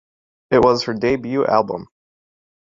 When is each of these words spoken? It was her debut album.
It 0.49 0.63
was 0.63 0.81
her 0.85 0.95
debut 0.95 1.45
album. 1.45 1.87